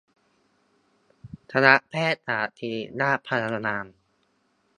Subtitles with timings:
[1.51, 3.85] คณะแพทยศาสตร์ศิริราชพยาบาล